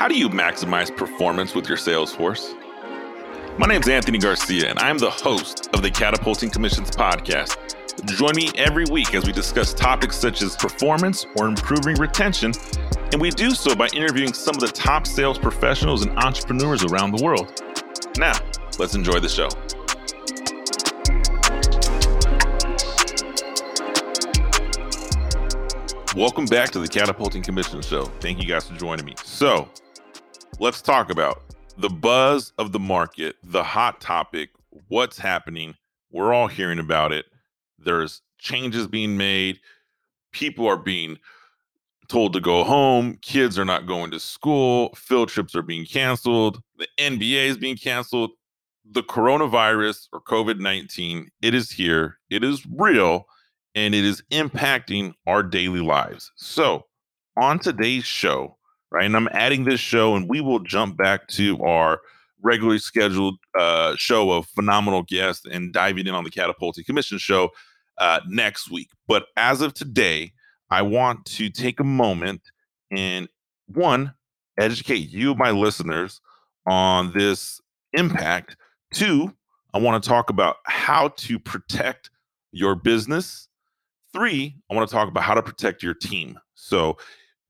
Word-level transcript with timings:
How 0.00 0.08
do 0.08 0.18
you 0.18 0.30
maximize 0.30 0.96
performance 0.96 1.54
with 1.54 1.68
your 1.68 1.76
sales 1.76 2.10
force? 2.10 2.54
My 3.58 3.66
name 3.66 3.82
is 3.82 3.88
Anthony 3.88 4.16
Garcia, 4.16 4.70
and 4.70 4.78
I'm 4.78 4.96
the 4.96 5.10
host 5.10 5.68
of 5.74 5.82
the 5.82 5.90
Catapulting 5.90 6.48
Commissions 6.48 6.90
podcast. 6.90 7.58
Join 8.06 8.34
me 8.34 8.50
every 8.54 8.86
week 8.90 9.14
as 9.14 9.26
we 9.26 9.32
discuss 9.32 9.74
topics 9.74 10.16
such 10.16 10.40
as 10.40 10.56
performance 10.56 11.26
or 11.36 11.48
improving 11.48 11.96
retention, 11.96 12.54
and 13.12 13.20
we 13.20 13.28
do 13.28 13.50
so 13.50 13.74
by 13.74 13.88
interviewing 13.88 14.32
some 14.32 14.54
of 14.54 14.62
the 14.62 14.68
top 14.68 15.06
sales 15.06 15.38
professionals 15.38 16.00
and 16.06 16.16
entrepreneurs 16.16 16.82
around 16.82 17.14
the 17.14 17.22
world. 17.22 17.62
Now, 18.16 18.32
let's 18.78 18.94
enjoy 18.94 19.20
the 19.20 19.28
show. 19.28 19.50
Welcome 26.16 26.46
back 26.46 26.70
to 26.70 26.78
the 26.78 26.88
Catapulting 26.88 27.42
Commission 27.42 27.82
Show. 27.82 28.06
Thank 28.20 28.40
you 28.40 28.48
guys 28.48 28.66
for 28.66 28.74
joining 28.76 29.04
me. 29.04 29.14
So, 29.22 29.68
let's 30.60 30.82
talk 30.82 31.10
about 31.10 31.42
the 31.78 31.88
buzz 31.88 32.52
of 32.58 32.70
the 32.72 32.78
market, 32.78 33.36
the 33.42 33.62
hot 33.62 33.98
topic, 33.98 34.50
what's 34.88 35.18
happening. 35.18 35.74
We're 36.12 36.34
all 36.34 36.48
hearing 36.48 36.78
about 36.78 37.12
it. 37.12 37.24
There's 37.78 38.20
changes 38.38 38.86
being 38.86 39.16
made. 39.16 39.58
People 40.32 40.66
are 40.66 40.76
being 40.76 41.16
told 42.08 42.34
to 42.34 42.40
go 42.40 42.62
home. 42.62 43.16
Kids 43.22 43.58
are 43.58 43.64
not 43.64 43.86
going 43.86 44.10
to 44.10 44.20
school. 44.20 44.92
Field 44.94 45.30
trips 45.30 45.54
are 45.54 45.62
being 45.62 45.86
canceled. 45.86 46.60
The 46.76 46.88
NBA 46.98 47.46
is 47.46 47.56
being 47.56 47.76
canceled. 47.76 48.32
The 48.84 49.02
coronavirus 49.02 50.08
or 50.12 50.20
COVID 50.20 50.60
19, 50.60 51.30
it 51.40 51.54
is 51.54 51.70
here. 51.70 52.18
It 52.28 52.44
is 52.44 52.66
real 52.66 53.24
and 53.74 53.94
it 53.94 54.04
is 54.04 54.22
impacting 54.30 55.14
our 55.26 55.42
daily 55.42 55.80
lives. 55.80 56.30
So, 56.36 56.84
on 57.38 57.60
today's 57.60 58.04
show, 58.04 58.58
right, 58.90 59.04
and 59.04 59.16
I'm 59.16 59.28
adding 59.32 59.64
this 59.64 59.80
show, 59.80 60.14
and 60.14 60.28
we 60.28 60.40
will 60.40 60.60
jump 60.60 60.96
back 60.96 61.28
to 61.28 61.62
our 61.62 62.00
regularly 62.42 62.78
scheduled 62.78 63.36
uh, 63.58 63.94
show 63.96 64.30
of 64.30 64.46
phenomenal 64.46 65.02
guests 65.02 65.46
and 65.50 65.72
diving 65.72 66.06
in 66.06 66.14
on 66.14 66.24
the 66.24 66.30
Catapulting 66.30 66.84
Commission 66.84 67.18
show 67.18 67.50
uh, 67.98 68.20
next 68.26 68.70
week. 68.70 68.88
But 69.06 69.26
as 69.36 69.60
of 69.60 69.74
today, 69.74 70.32
I 70.70 70.82
want 70.82 71.24
to 71.26 71.50
take 71.50 71.80
a 71.80 71.84
moment 71.84 72.40
and 72.90 73.28
one, 73.66 74.14
educate 74.58 75.10
you, 75.10 75.34
my 75.34 75.50
listeners, 75.50 76.20
on 76.66 77.12
this 77.12 77.60
impact. 77.92 78.56
Two, 78.92 79.34
I 79.74 79.78
want 79.78 80.02
to 80.02 80.08
talk 80.08 80.30
about 80.30 80.56
how 80.64 81.08
to 81.08 81.38
protect 81.38 82.10
your 82.52 82.74
business 82.74 83.48
Three, 84.12 84.56
I 84.68 84.74
want 84.74 84.88
to 84.88 84.94
talk 84.94 85.08
about 85.08 85.22
how 85.22 85.34
to 85.34 85.42
protect 85.42 85.82
your 85.82 85.94
team. 85.94 86.38
So, 86.54 86.96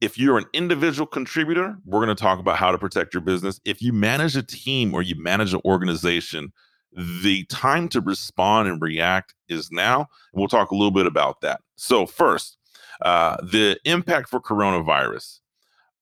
if 0.00 0.18
you're 0.18 0.38
an 0.38 0.46
individual 0.52 1.06
contributor, 1.06 1.76
we're 1.84 2.04
going 2.04 2.14
to 2.14 2.20
talk 2.20 2.38
about 2.38 2.56
how 2.56 2.72
to 2.72 2.78
protect 2.78 3.12
your 3.12 3.20
business. 3.20 3.60
If 3.64 3.82
you 3.82 3.92
manage 3.92 4.36
a 4.36 4.42
team 4.42 4.94
or 4.94 5.02
you 5.02 5.14
manage 5.20 5.52
an 5.52 5.60
organization, 5.64 6.52
the 6.92 7.44
time 7.44 7.88
to 7.90 8.00
respond 8.00 8.68
and 8.68 8.80
react 8.80 9.34
is 9.48 9.70
now. 9.70 10.08
We'll 10.32 10.48
talk 10.48 10.70
a 10.70 10.74
little 10.74 10.90
bit 10.90 11.06
about 11.06 11.40
that. 11.42 11.60
So, 11.76 12.06
first, 12.06 12.56
uh, 13.02 13.36
the 13.42 13.78
impact 13.84 14.28
for 14.28 14.40
coronavirus. 14.40 15.40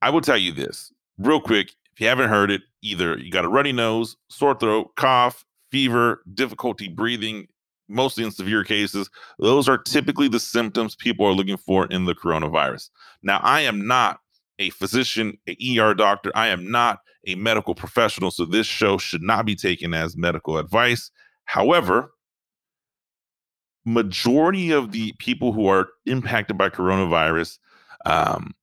I 0.01 0.11
will 0.11 0.21
tell 0.21 0.39
you 0.39 0.53
this 0.53 0.93
real 1.19 1.41
quick. 1.41 1.75
If 1.93 2.01
you 2.01 2.07
haven't 2.07 2.29
heard 2.29 2.51
it, 2.51 2.63
either 2.83 3.19
you 3.19 3.31
got 3.33 3.45
a 3.45 3.49
runny 3.49 3.73
nose, 3.73 4.17
sore 4.29 4.55
throat, 4.55 4.95
cough, 4.97 5.45
fever, 5.71 6.23
difficulty 6.33 6.87
breathing, 6.87 7.49
mostly 7.89 8.25
in 8.25 8.31
severe 8.31 8.65
cases, 8.65 9.11
those 9.39 9.69
are 9.69 9.79
typically 9.79 10.29
the 10.29 10.41
symptoms 10.41 10.95
people 10.95 11.27
are 11.27 11.33
looking 11.33 11.57
for 11.57 11.87
in 11.87 12.05
the 12.05 12.15
coronavirus. 12.15 12.91
Now, 13.23 13.41
I 13.43 13.63
am 13.63 13.87
not 13.87 14.21
a 14.59 14.71
physician, 14.71 15.39
a 15.49 15.79
ER 15.79 15.95
doctor. 15.95 16.31
I 16.35 16.49
am 16.49 16.71
not 16.71 16.99
a 17.27 17.35
medical 17.35 17.75
professional, 17.75 18.31
so 18.31 18.45
this 18.45 18.67
show 18.67 18.99
should 18.99 19.23
not 19.23 19.47
be 19.47 19.55
taken 19.55 19.95
as 19.95 20.17
medical 20.17 20.59
advice. 20.59 21.11
However, 21.45 22.13
majority 23.85 24.71
of 24.71 24.93
the 24.93 25.13
people 25.19 25.53
who 25.53 25.67
are 25.67 25.89
impacted 26.07 26.59
by 26.59 26.69
coronavirus 26.69 27.59
um, 28.05 28.55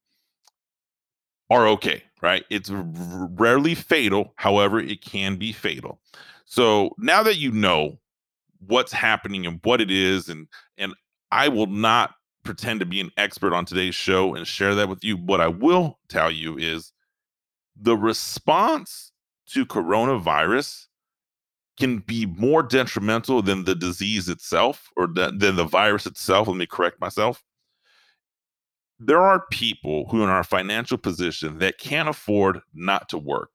are 1.49 1.67
okay, 1.67 2.03
right? 2.21 2.45
It's 2.49 2.69
rarely 2.71 3.75
fatal. 3.75 4.33
However, 4.35 4.79
it 4.79 5.01
can 5.01 5.37
be 5.37 5.51
fatal. 5.51 5.99
So 6.45 6.91
now 6.97 7.23
that 7.23 7.37
you 7.37 7.51
know 7.51 7.99
what's 8.67 8.91
happening 8.91 9.45
and 9.45 9.59
what 9.63 9.81
it 9.81 9.91
is 9.91 10.29
and 10.29 10.47
and 10.77 10.93
I 11.31 11.47
will 11.47 11.67
not 11.67 12.11
pretend 12.43 12.79
to 12.79 12.85
be 12.85 13.01
an 13.01 13.11
expert 13.17 13.53
on 13.53 13.65
today's 13.65 13.95
show 13.95 14.35
and 14.35 14.47
share 14.47 14.75
that 14.75 14.87
with 14.87 15.03
you. 15.03 15.17
What 15.17 15.41
I 15.41 15.47
will 15.47 15.99
tell 16.07 16.31
you 16.31 16.57
is 16.57 16.93
the 17.75 17.97
response 17.97 19.11
to 19.47 19.65
coronavirus 19.65 20.85
can 21.77 21.99
be 21.99 22.25
more 22.25 22.63
detrimental 22.63 23.41
than 23.41 23.65
the 23.65 23.75
disease 23.75 24.29
itself 24.29 24.89
or 24.95 25.07
than 25.07 25.37
the 25.37 25.65
virus 25.65 26.05
itself. 26.05 26.47
Let 26.47 26.57
me 26.57 26.65
correct 26.65 27.01
myself. 27.01 27.43
There 28.97 29.21
are 29.21 29.45
people 29.51 30.07
who 30.09 30.23
in 30.23 30.29
our 30.29 30.43
financial 30.43 30.97
position 30.97 31.57
that 31.57 31.79
can't 31.79 32.07
afford 32.07 32.61
not 32.73 33.09
to 33.09 33.17
work. 33.17 33.49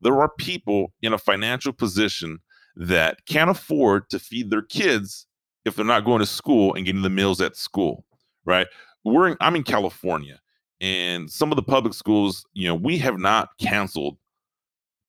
There 0.00 0.20
are 0.20 0.30
people 0.38 0.92
in 1.02 1.12
a 1.12 1.18
financial 1.18 1.72
position 1.72 2.38
that 2.76 3.24
can't 3.26 3.50
afford 3.50 4.08
to 4.10 4.18
feed 4.18 4.50
their 4.50 4.62
kids 4.62 5.26
if 5.64 5.76
they're 5.76 5.84
not 5.84 6.04
going 6.04 6.20
to 6.20 6.26
school 6.26 6.74
and 6.74 6.84
getting 6.84 7.02
the 7.02 7.10
meals 7.10 7.40
at 7.40 7.56
school, 7.56 8.04
right? 8.44 8.66
We're 9.04 9.28
in, 9.28 9.36
I'm 9.40 9.56
in 9.56 9.62
California, 9.62 10.40
and 10.80 11.30
some 11.30 11.52
of 11.52 11.56
the 11.56 11.62
public 11.62 11.94
schools, 11.94 12.44
you 12.52 12.66
know, 12.66 12.74
we 12.74 12.98
have 12.98 13.18
not 13.18 13.50
canceled 13.58 14.18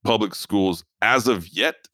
public 0.04 0.36
schools 0.36 0.84
as 1.02 1.28
of 1.28 1.48
yet, 1.50 1.88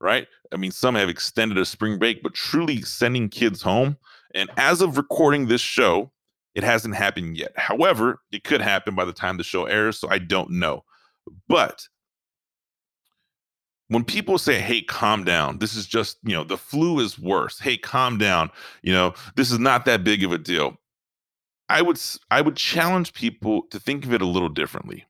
right? 0.00 0.26
I 0.52 0.56
mean, 0.56 0.70
some 0.70 0.94
have 0.94 1.08
extended 1.08 1.58
a 1.58 1.64
spring 1.64 1.98
break, 1.98 2.22
but 2.22 2.34
truly 2.34 2.82
sending 2.82 3.28
kids 3.28 3.62
home. 3.62 3.96
And 4.34 4.50
as 4.56 4.80
of 4.80 4.96
recording 4.96 5.46
this 5.46 5.60
show, 5.60 6.12
it 6.54 6.64
hasn't 6.64 6.96
happened 6.96 7.36
yet. 7.36 7.52
However, 7.56 8.20
it 8.32 8.44
could 8.44 8.60
happen 8.60 8.94
by 8.94 9.04
the 9.04 9.12
time 9.12 9.36
the 9.36 9.44
show 9.44 9.64
airs, 9.66 9.98
so 9.98 10.08
I 10.08 10.18
don't 10.18 10.50
know. 10.50 10.84
But 11.48 11.86
when 13.90 14.04
people 14.04 14.38
say 14.38 14.60
hey 14.60 14.82
calm 14.82 15.24
down 15.24 15.58
this 15.58 15.74
is 15.74 15.86
just 15.86 16.18
you 16.22 16.34
know 16.34 16.44
the 16.44 16.56
flu 16.56 17.00
is 17.00 17.18
worse. 17.18 17.58
Hey 17.58 17.76
calm 17.76 18.18
down 18.18 18.50
you 18.82 18.92
know 18.92 19.14
this 19.36 19.50
is 19.50 19.58
not 19.58 19.84
that 19.84 20.04
big 20.04 20.24
of 20.24 20.32
a 20.32 20.38
deal. 20.38 20.76
I 21.68 21.82
would 21.82 22.00
i 22.30 22.40
would 22.40 22.56
challenge 22.56 23.12
people 23.12 23.62
to 23.70 23.80
think 23.80 24.04
of 24.04 24.14
it 24.14 24.22
a 24.22 24.26
little 24.26 24.48
differently. 24.48 25.04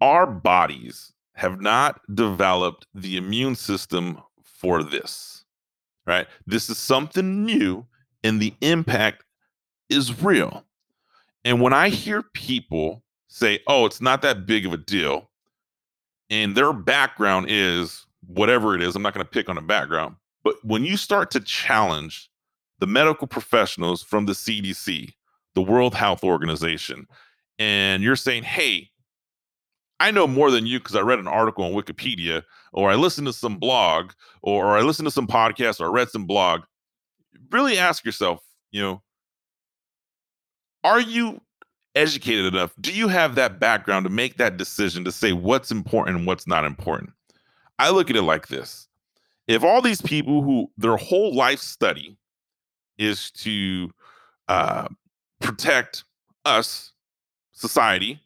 Our 0.00 0.26
bodies 0.26 1.12
have 1.34 1.60
not 1.60 2.00
developed 2.14 2.86
the 2.94 3.16
immune 3.16 3.56
system 3.56 4.20
for 4.42 4.82
this 4.82 5.44
right? 6.08 6.26
This 6.46 6.70
is 6.70 6.78
something 6.78 7.44
new 7.44 7.86
and 8.24 8.40
the 8.40 8.54
impact 8.62 9.24
is 9.90 10.22
real. 10.22 10.64
And 11.44 11.60
when 11.60 11.72
i 11.72 11.88
hear 11.88 12.22
people 12.34 13.02
say 13.28 13.60
oh 13.66 13.86
it's 13.86 14.00
not 14.00 14.22
that 14.22 14.46
big 14.46 14.66
of 14.66 14.72
a 14.72 14.76
deal 14.78 15.27
and 16.30 16.54
their 16.54 16.72
background 16.72 17.46
is 17.48 18.06
whatever 18.26 18.74
it 18.74 18.82
is. 18.82 18.96
I'm 18.96 19.02
not 19.02 19.14
going 19.14 19.24
to 19.24 19.30
pick 19.30 19.48
on 19.48 19.58
a 19.58 19.62
background, 19.62 20.16
but 20.44 20.56
when 20.64 20.84
you 20.84 20.96
start 20.96 21.30
to 21.32 21.40
challenge 21.40 22.30
the 22.78 22.86
medical 22.86 23.26
professionals 23.26 24.02
from 24.02 24.26
the 24.26 24.32
CDC, 24.32 25.12
the 25.54 25.62
World 25.62 25.94
Health 25.94 26.22
Organization, 26.22 27.06
and 27.58 28.02
you're 28.02 28.16
saying, 28.16 28.44
hey, 28.44 28.90
I 30.00 30.10
know 30.10 30.26
more 30.26 30.50
than 30.50 30.66
you 30.66 30.78
because 30.78 30.94
I 30.94 31.00
read 31.00 31.18
an 31.18 31.26
article 31.26 31.64
on 31.64 31.72
Wikipedia, 31.72 32.44
or 32.72 32.90
I 32.90 32.94
listened 32.94 33.26
to 33.26 33.32
some 33.32 33.56
blog, 33.56 34.12
or, 34.42 34.66
or 34.66 34.78
I 34.78 34.82
listened 34.82 35.06
to 35.06 35.12
some 35.12 35.26
podcast, 35.26 35.80
or 35.80 35.86
I 35.86 35.90
read 35.90 36.10
some 36.10 36.26
blog. 36.26 36.62
Really 37.50 37.78
ask 37.78 38.04
yourself, 38.04 38.40
you 38.70 38.80
know, 38.80 39.02
are 40.84 41.00
you 41.00 41.40
educated 41.98 42.46
enough, 42.46 42.72
do 42.80 42.92
you 42.92 43.08
have 43.08 43.34
that 43.34 43.58
background 43.58 44.04
to 44.04 44.10
make 44.10 44.36
that 44.36 44.56
decision 44.56 45.04
to 45.04 45.12
say 45.12 45.32
what's 45.32 45.70
important 45.70 46.16
and 46.16 46.26
what's 46.26 46.46
not 46.46 46.64
important? 46.64 47.10
I 47.78 47.90
look 47.90 48.08
at 48.08 48.16
it 48.16 48.22
like 48.22 48.48
this. 48.48 48.88
If 49.48 49.64
all 49.64 49.82
these 49.82 50.00
people 50.00 50.42
who 50.42 50.70
their 50.78 50.96
whole 50.96 51.34
life 51.34 51.58
study 51.58 52.16
is 52.98 53.30
to 53.32 53.90
uh, 54.48 54.88
protect 55.40 56.04
us, 56.44 56.92
society, 57.52 58.20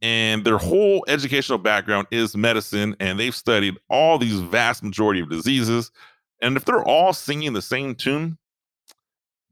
and 0.00 0.44
their 0.44 0.58
whole 0.58 1.04
educational 1.06 1.58
background 1.58 2.08
is 2.10 2.36
medicine, 2.36 2.96
and 2.98 3.20
they've 3.20 3.34
studied 3.34 3.76
all 3.88 4.18
these 4.18 4.40
vast 4.40 4.82
majority 4.82 5.20
of 5.20 5.30
diseases, 5.30 5.92
and 6.40 6.56
if 6.56 6.64
they're 6.64 6.84
all 6.84 7.12
singing 7.12 7.52
the 7.52 7.62
same 7.62 7.94
tune, 7.94 8.36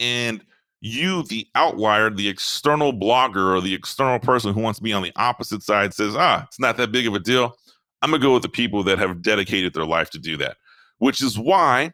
and 0.01 0.45
you, 0.81 1.23
the 1.25 1.47
outlier, 1.55 2.11
the 2.11 2.29
external 2.29 2.93
blogger 2.93 3.55
or 3.55 3.61
the 3.61 3.75
external 3.75 4.19
person 4.19 4.55
who 4.55 4.61
wants 4.61 4.79
to 4.79 4.83
be 4.83 4.93
on 4.93 5.03
the 5.03 5.13
opposite 5.17 5.63
side 5.63 5.93
says, 5.93 6.15
ah, 6.17 6.45
it's 6.47 6.61
not 6.61 6.77
that 6.79 6.93
big 6.93 7.07
of 7.07 7.15
a 7.15 7.19
deal. 7.19 7.55
I'm 8.03 8.11
going 8.11 8.21
to 8.21 8.27
go 8.27 8.33
with 8.33 8.43
the 8.43 8.49
people 8.49 8.83
that 8.85 8.99
have 8.99 9.21
dedicated 9.21 9.75
their 9.75 9.85
life 9.85 10.11
to 10.11 10.19
do 10.19 10.37
that, 10.39 10.57
which 10.99 11.23
is 11.23 11.39
why 11.39 11.93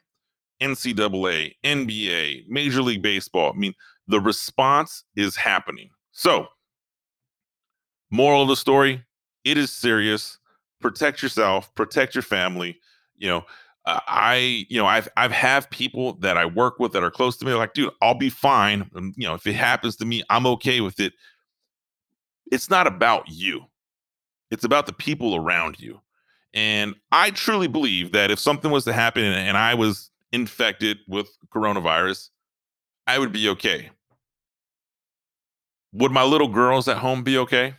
NCAA, 0.62 1.54
NBA, 1.64 2.48
Major 2.48 2.82
League 2.82 3.02
Baseball, 3.02 3.52
I 3.54 3.58
mean, 3.58 3.74
the 4.06 4.20
response 4.20 5.02
is 5.16 5.34
happening. 5.34 5.90
So, 6.12 6.46
Moral 8.10 8.42
of 8.42 8.48
the 8.48 8.56
story 8.56 9.04
it 9.44 9.56
is 9.56 9.70
serious. 9.70 10.38
Protect 10.80 11.22
yourself, 11.22 11.74
protect 11.74 12.14
your 12.14 12.22
family. 12.22 12.78
You 13.16 13.28
know, 13.28 13.44
uh, 13.86 14.00
I, 14.08 14.66
you 14.68 14.78
know, 14.78 14.86
I've 14.86 15.08
I've 15.16 15.32
have 15.32 15.70
people 15.70 16.14
that 16.14 16.36
I 16.36 16.44
work 16.44 16.78
with 16.80 16.92
that 16.92 17.04
are 17.04 17.10
close 17.10 17.36
to 17.38 17.46
me. 17.46 17.54
Like, 17.54 17.72
dude, 17.72 17.92
I'll 18.02 18.14
be 18.14 18.30
fine. 18.30 18.90
And, 18.94 19.14
you 19.16 19.26
know, 19.26 19.34
if 19.34 19.46
it 19.46 19.54
happens 19.54 19.96
to 19.96 20.04
me, 20.04 20.22
I'm 20.28 20.46
okay 20.46 20.80
with 20.80 20.98
it. 20.98 21.12
It's 22.50 22.68
not 22.68 22.86
about 22.86 23.24
you. 23.28 23.62
It's 24.50 24.64
about 24.64 24.86
the 24.86 24.92
people 24.92 25.36
around 25.36 25.78
you. 25.80 26.00
And 26.52 26.94
I 27.12 27.30
truly 27.30 27.68
believe 27.68 28.12
that 28.12 28.30
if 28.30 28.38
something 28.38 28.70
was 28.70 28.84
to 28.84 28.92
happen 28.92 29.24
and 29.24 29.56
I 29.56 29.74
was 29.74 30.10
infected 30.32 30.98
with 31.06 31.28
coronavirus, 31.54 32.30
I 33.06 33.18
would 33.18 33.32
be 33.32 33.48
okay. 33.50 33.90
Would 35.92 36.12
my 36.12 36.24
little 36.24 36.48
girls 36.48 36.88
at 36.88 36.98
home 36.98 37.22
be 37.22 37.38
okay? 37.38 37.74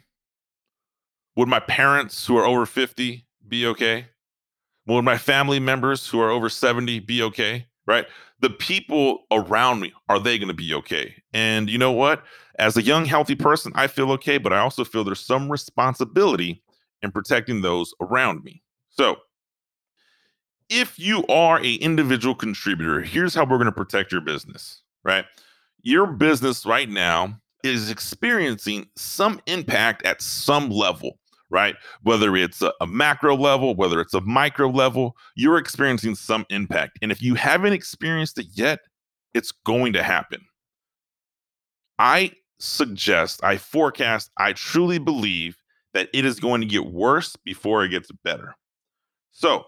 Would 1.36 1.48
my 1.48 1.60
parents 1.60 2.26
who 2.26 2.38
are 2.38 2.46
over 2.46 2.66
50 2.66 3.26
be 3.48 3.66
okay? 3.68 4.08
Would 4.88 5.04
my 5.04 5.18
family 5.18 5.60
members 5.60 6.08
who 6.08 6.20
are 6.20 6.30
over 6.32 6.50
70 6.50 7.00
be 7.02 7.22
okay? 7.24 7.68
Right? 7.86 8.06
The 8.40 8.50
people 8.50 9.26
around 9.32 9.80
me, 9.80 9.94
are 10.10 10.20
they 10.20 10.38
going 10.38 10.50
to 10.50 10.54
be 10.54 10.74
okay? 10.74 11.16
And 11.34 11.70
you 11.70 11.78
know 11.78 11.92
what? 11.92 12.24
As 12.60 12.76
a 12.78 12.82
young, 12.82 13.06
healthy 13.06 13.36
person, 13.36 13.72
I 13.76 13.88
feel 13.88 14.12
okay, 14.14 14.38
but 14.38 14.54
I 14.54 14.60
also 14.60 14.84
feel 14.84 15.04
there's 15.04 15.26
some 15.26 15.52
responsibility 15.52 16.64
in 17.02 17.12
protecting 17.12 17.62
those 17.62 17.94
around 18.02 18.44
me. 18.44 18.62
So, 18.90 19.18
if 20.70 21.00
you 21.00 21.26
are 21.28 21.60
a 21.64 21.74
individual 21.76 22.36
contributor, 22.36 23.02
here's 23.02 23.34
how 23.34 23.44
we're 23.44 23.58
going 23.58 23.66
to 23.66 23.72
protect 23.72 24.12
your 24.12 24.22
business, 24.22 24.82
right? 25.04 25.26
Your 25.82 26.08
business 26.08 26.66
right 26.66 26.90
now 26.90 27.40
is 27.64 27.90
experiencing 27.90 28.88
some 28.96 29.40
impact 29.48 30.06
at 30.06 30.22
some 30.22 30.70
level, 30.70 31.20
right? 31.50 31.76
Whether 32.04 32.36
it's 32.36 32.62
a, 32.62 32.74
a, 32.82 32.88
macro 32.88 33.36
level, 33.36 33.76
whether 33.76 34.02
it's 34.02 34.14
a 34.14 34.22
micro 34.22 34.70
level, 34.70 35.16
you're 35.36 35.58
experiencing 35.58 36.16
some 36.16 36.46
impact. 36.50 37.00
And 37.02 37.12
if 37.12 37.22
you 37.22 37.36
haven't 37.36 37.74
experienced 37.74 38.38
it 38.38 38.48
yet, 38.54 38.80
it's 39.34 39.52
going 39.66 39.94
to 39.94 40.04
happen. 40.04 40.42
I 42.00 42.32
suggest, 42.60 43.44
I 43.44 43.58
forecast, 43.58 44.32
I 44.38 44.54
truly 44.54 44.98
believe 44.98 45.58
that 45.94 46.10
it 46.14 46.26
is 46.26 46.40
going 46.40 46.62
to 46.62 46.68
get 46.68 46.86
worse 46.86 47.36
before 47.46 47.84
it 47.84 47.90
gets 47.90 48.12
better. 48.24 48.56
So, 49.32 49.66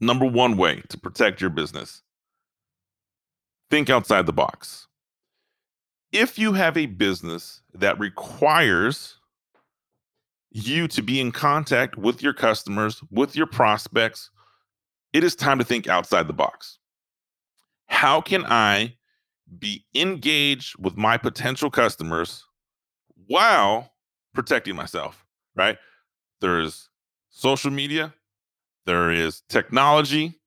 number 0.00 0.26
one 0.26 0.56
way 0.56 0.82
to 0.88 0.98
protect 0.98 1.40
your 1.40 1.50
business 1.50 2.02
think 3.70 3.90
outside 3.90 4.26
the 4.26 4.32
box. 4.32 4.86
If 6.12 6.38
you 6.38 6.54
have 6.54 6.76
a 6.76 6.86
business 6.86 7.62
that 7.74 7.98
requires 7.98 9.18
you 10.50 10.88
to 10.88 11.02
be 11.02 11.20
in 11.20 11.32
contact 11.32 11.96
with 11.96 12.22
your 12.22 12.32
customers, 12.32 13.02
with 13.10 13.36
your 13.36 13.46
prospects, 13.46 14.30
it 15.12 15.24
is 15.24 15.34
time 15.34 15.58
to 15.58 15.64
think 15.64 15.88
outside 15.88 16.26
the 16.26 16.32
box. 16.32 16.78
How 17.86 18.20
can 18.20 18.44
I 18.46 18.96
be 19.58 19.84
engaged 19.94 20.76
with 20.78 20.96
my 20.96 21.16
potential 21.16 21.70
customers 21.70 22.44
while 23.26 23.92
protecting 24.34 24.76
myself, 24.76 25.24
right? 25.56 25.78
There's 26.40 26.88
social 27.30 27.70
media, 27.70 28.14
there 28.86 29.10
is 29.10 29.42
technology, 29.48 30.38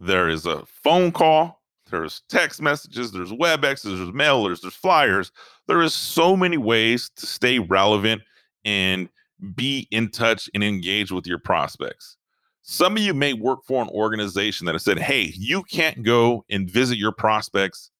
there 0.00 0.28
is 0.28 0.46
a 0.46 0.64
phone 0.66 1.12
call, 1.12 1.62
there's 1.90 2.22
text 2.28 2.60
messages, 2.60 3.12
there's 3.12 3.32
WebEx, 3.32 3.82
there's 3.82 4.10
mailers, 4.10 4.60
there's 4.60 4.74
flyers. 4.74 5.30
There 5.68 5.82
is 5.82 5.94
so 5.94 6.36
many 6.36 6.56
ways 6.56 7.10
to 7.16 7.26
stay 7.26 7.58
relevant 7.58 8.22
and 8.64 9.08
be 9.52 9.88
in 9.90 10.10
touch 10.10 10.48
and 10.54 10.64
engage 10.64 11.12
with 11.12 11.26
your 11.26 11.38
prospects. 11.38 12.16
Some 12.62 12.96
of 12.96 13.02
you 13.02 13.12
may 13.12 13.34
work 13.34 13.60
for 13.66 13.82
an 13.82 13.88
organization 13.90 14.64
that 14.66 14.74
has 14.74 14.82
said, 14.82 14.98
hey, 14.98 15.32
you 15.36 15.62
can't 15.64 16.02
go 16.02 16.44
and 16.48 16.70
visit 16.70 16.96
your 16.96 17.12
prospects, 17.12 17.90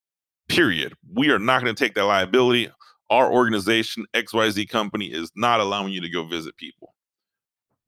period. 0.49 0.95
We 1.13 1.31
are 1.31 1.39
not 1.39 1.63
going 1.63 1.75
to 1.75 1.85
take 1.85 1.95
that 1.95 2.05
liability. 2.05 2.71
Our 3.11 3.31
organization, 3.31 4.07
XYZ 4.15 4.69
company, 4.71 5.07
is 5.07 5.31
not 5.37 5.61
allowing 5.61 5.93
you 5.93 6.01
to 6.01 6.09
go 6.09 6.25
visit 6.25 6.57
people. 6.57 6.95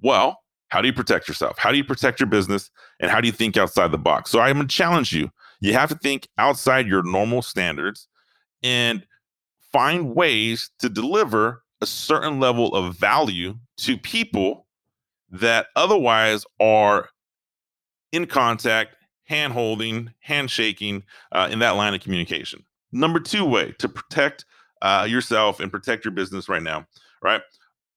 Well, 0.03 0.43
how 0.69 0.83
do 0.83 0.89
you 0.89 0.93
protect 0.93 1.29
yourself? 1.29 1.57
How 1.57 1.71
do 1.71 1.79
you 1.79 1.85
protect 1.85 2.21
your 2.21 2.29
business? 2.29 2.71
And 3.01 3.11
how 3.11 3.21
do 3.21 3.27
you 3.27 3.33
think 3.33 3.57
outside 3.57 3.91
the 3.91 3.99
box? 3.99 4.31
So 4.31 4.41
I'm 4.41 4.57
going 4.57 4.69
to 4.69 4.75
challenge 4.75 5.13
you. 5.13 5.31
You 5.61 5.73
have 5.73 5.89
to 5.89 5.95
think 5.97 6.29
outside 6.37 6.87
your 6.87 7.03
normal 7.03 7.41
standards 7.41 8.09
and 8.63 9.07
find 9.73 10.15
ways 10.15 10.71
to 10.81 10.89
deliver 10.91 11.63
a 11.81 11.87
certain 11.87 12.41
level 12.41 12.75
of 12.75 12.97
value 12.97 13.55
to 13.79 13.97
people 13.99 14.67
that 15.31 15.67
otherwise 15.77 16.45
are 16.61 17.09
in 18.13 18.27
contact, 18.27 18.97
hand 19.25 19.53
holding, 19.53 20.13
handshaking 20.21 21.03
uh, 21.33 21.49
in 21.51 21.59
that 21.59 21.71
line 21.71 21.95
of 21.95 22.01
communication. 22.01 22.65
Number 22.93 23.21
two 23.21 23.45
way 23.45 23.73
to 23.79 23.89
protect 23.89 24.45
uh, 24.83 25.07
yourself 25.09 25.61
and 25.61 25.71
protect 25.71 26.05
your 26.05 26.13
business 26.13 26.49
right 26.49 26.63
now, 26.63 26.87
right? 27.23 27.43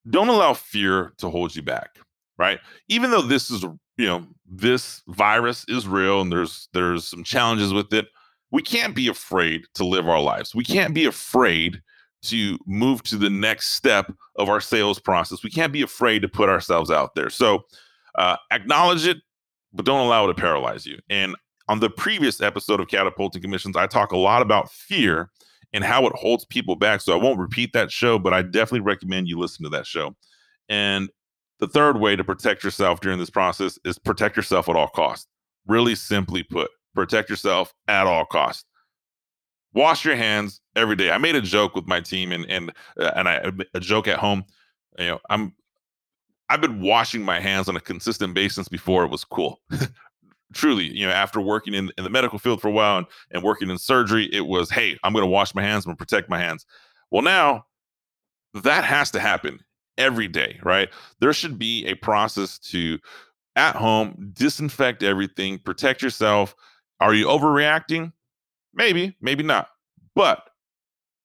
Don't 0.10 0.30
allow 0.30 0.54
fear 0.54 1.14
to 1.18 1.30
hold 1.30 1.56
you 1.56 1.62
back 1.62 2.00
right? 2.40 2.60
Even 2.88 3.12
though 3.12 3.22
this 3.22 3.52
is, 3.52 3.62
you 3.98 4.08
know, 4.08 4.26
this 4.50 5.04
virus 5.10 5.66
is 5.68 5.88
real 5.88 6.22
and 6.22 6.32
there's 6.32 6.70
there's 6.74 7.06
some 7.06 7.24
challenges 7.24 7.72
with 7.72 7.94
it, 7.94 8.08
we 8.50 8.64
can't 8.64 8.96
be 8.96 9.08
afraid 9.08 9.66
to 9.76 9.86
live 9.86 10.10
our 10.10 10.22
lives. 10.22 10.56
We 10.56 10.64
can't 10.64 10.96
be 10.96 11.06
afraid 11.06 11.82
to 12.22 12.58
move 12.66 13.04
to 13.04 13.18
the 13.18 13.30
next 13.30 13.70
step 13.70 14.12
of 14.36 14.50
our 14.50 14.62
sales 14.62 15.00
process. 15.00 15.44
We 15.44 15.50
can't 15.50 15.74
be 15.74 15.82
afraid 15.82 16.22
to 16.22 16.28
put 16.28 16.50
ourselves 16.50 16.92
out 16.92 17.16
there. 17.16 17.30
So 17.30 17.66
uh, 18.16 18.38
acknowledge 18.52 19.08
it, 19.08 19.18
but 19.74 19.86
don't 19.86 20.06
allow 20.06 20.26
it 20.26 20.34
to 20.34 20.42
paralyze 20.42 20.86
you. 20.86 21.00
And 21.10 21.36
on 21.70 21.80
the 21.80 21.90
previous 21.90 22.42
episode 22.42 22.80
of 22.80 22.88
Catapulting 22.88 23.42
Commissions, 23.42 23.78
I 23.78 23.88
talk 23.88 24.12
a 24.12 24.18
lot 24.18 24.42
about 24.42 24.72
fear 24.72 25.30
and 25.72 25.84
how 25.84 26.08
it 26.08 26.16
holds 26.16 26.46
people 26.46 26.76
back. 26.76 27.00
So 27.02 27.14
I 27.14 27.22
won't 27.22 27.40
repeat 27.40 27.74
that 27.74 27.92
show, 27.92 28.18
but 28.18 28.34
I 28.34 28.42
definitely 28.42 28.80
recommend 28.82 29.28
you 29.28 29.38
listen 29.38 29.64
to 29.64 29.70
that 29.70 29.86
show. 29.86 30.16
And 30.68 31.10
the 31.60 31.68
third 31.68 32.00
way 32.00 32.16
to 32.16 32.24
protect 32.24 32.64
yourself 32.64 33.02
during 33.02 33.20
this 33.20 33.30
process 33.30 33.78
is 33.86 34.00
protect 34.00 34.36
yourself 34.36 34.68
at 34.68 34.76
all 34.76 34.88
costs. 34.88 35.28
Really 35.68 35.94
simply 35.94 36.42
put, 36.44 36.72
protect 36.96 37.30
yourself 37.30 37.74
at 37.88 38.08
all 38.08 38.26
costs. 38.26 38.66
Wash 39.74 40.04
your 40.04 40.16
hands 40.16 40.62
every 40.76 40.96
day. 40.96 41.12
I 41.12 41.18
made 41.18 41.36
a 41.36 41.42
joke 41.42 41.76
with 41.76 41.88
my 41.88 42.00
team 42.00 42.32
and 42.32 42.46
and 42.50 42.72
uh, 43.00 43.12
and 43.16 43.28
I 43.30 43.52
a 43.74 43.80
joke 43.80 44.08
at 44.08 44.18
home. 44.18 44.44
You 44.98 45.08
know, 45.08 45.20
I'm 45.30 45.54
I've 46.50 46.62
been 46.62 46.82
washing 46.82 47.22
my 47.22 47.40
hands 47.40 47.70
on 47.70 47.76
a 47.76 47.82
consistent 47.82 48.34
basis 48.34 48.68
before 48.68 49.06
it 49.06 49.12
was 49.12 49.24
cool. 49.24 49.62
Truly, 50.54 50.86
you 50.86 51.06
know, 51.06 51.12
after 51.12 51.40
working 51.40 51.76
in, 51.76 51.92
in 51.96 52.04
the 52.04 52.10
medical 52.10 52.40
field 52.40 52.60
for 52.60 52.70
a 52.70 52.72
while 52.72 52.98
and, 52.98 53.08
and 53.30 53.44
working 53.44 53.70
in 53.70 53.78
surgery, 53.78 54.28
it 54.34 54.48
was, 54.48 54.72
hey, 54.72 54.98
I'm 55.04 55.14
going 55.14 55.24
to 55.24 55.30
wash 55.30 55.54
my 55.54 55.62
hands, 55.62 55.86
I'm 55.86 55.90
going 55.90 55.98
to 55.98 56.06
protect 56.06 56.28
my 56.28 56.40
hands. 56.40 56.66
Well, 57.12 57.22
now 57.22 57.66
that 58.56 58.84
has 58.84 59.12
to 59.12 59.20
happen 59.20 59.60
every 60.00 60.28
day, 60.28 60.60
right? 60.64 60.90
There 61.20 61.34
should 61.34 61.60
be 61.60 61.86
a 61.86 61.94
process 61.94 62.58
to 62.60 62.98
at 63.56 63.76
home 63.76 64.32
disinfect 64.34 65.04
everything, 65.04 65.60
protect 65.60 66.02
yourself. 66.02 66.56
Are 67.00 67.14
you 67.14 67.28
overreacting? 67.28 68.12
Maybe, 68.74 69.16
maybe 69.22 69.44
not. 69.44 69.70
But 70.16 70.50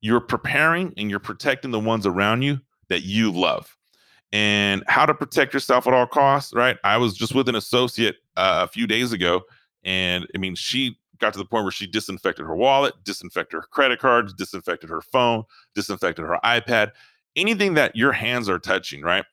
you're 0.00 0.20
preparing 0.20 0.92
and 0.96 1.10
you're 1.10 1.20
protecting 1.20 1.70
the 1.70 1.80
ones 1.80 2.06
around 2.06 2.42
you 2.42 2.60
that 2.88 3.02
you 3.02 3.30
love. 3.30 3.76
And 4.32 4.82
how 4.88 5.06
to 5.06 5.14
protect 5.14 5.54
yourself 5.54 5.86
at 5.86 5.94
all 5.94 6.06
costs, 6.06 6.52
right? 6.54 6.76
I 6.82 6.96
was 6.96 7.14
just 7.14 7.34
with 7.34 7.48
an 7.48 7.54
associate 7.54 8.16
uh, 8.36 8.60
a 8.64 8.68
few 8.68 8.86
days 8.86 9.12
ago, 9.12 9.42
and 9.84 10.26
I 10.34 10.38
mean, 10.38 10.56
she 10.56 10.98
got 11.18 11.32
to 11.34 11.38
the 11.38 11.44
point 11.44 11.64
where 11.64 11.70
she 11.70 11.86
disinfected 11.86 12.44
her 12.44 12.56
wallet, 12.56 12.94
disinfected 13.04 13.54
her 13.54 13.66
credit 13.70 14.00
cards, 14.00 14.34
disinfected 14.34 14.90
her 14.90 15.00
phone, 15.00 15.44
disinfected 15.74 16.24
her 16.24 16.38
iPad 16.44 16.90
anything 17.36 17.74
that 17.74 17.94
your 17.96 18.12
hands 18.12 18.48
are 18.48 18.58
touching, 18.58 19.02
right? 19.02 19.24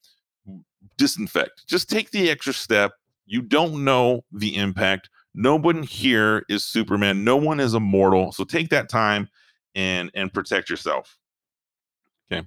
Disinfect. 0.98 1.68
Just 1.68 1.90
take 1.90 2.12
the 2.12 2.30
extra 2.30 2.54
step. 2.54 2.94
You 3.26 3.42
don't 3.42 3.84
know 3.84 4.24
the 4.32 4.56
impact. 4.56 5.10
No 5.34 5.56
one 5.56 5.84
here 5.84 6.44
is 6.50 6.66
Superman. 6.66 7.24
No 7.24 7.38
one 7.38 7.60
is 7.60 7.74
immortal. 7.74 8.32
So 8.32 8.44
take 8.44 8.70
that 8.70 8.90
time 8.90 9.30
and 9.76 10.12
and 10.14 10.34
protect 10.34 10.70
yourself. 10.70 11.18
Okay. 12.32 12.46